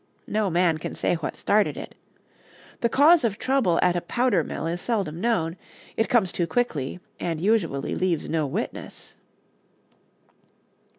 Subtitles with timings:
[0.25, 1.93] No man can say what started it.
[2.79, 5.57] The cause of trouble at a powder mill is seldom known;
[5.95, 9.13] it comes too quickly, and usually leaves no witness.